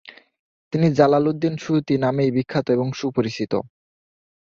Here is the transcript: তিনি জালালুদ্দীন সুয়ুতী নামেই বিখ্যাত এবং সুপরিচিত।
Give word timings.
তিনি 0.73 0.87
জালালুদ্দীন 0.97 1.55
সুয়ুতী 1.57 1.95
নামেই 1.97 2.29
বিখ্যাত 2.31 2.67
এবং 2.69 2.87
সুপরিচিত। 2.93 3.53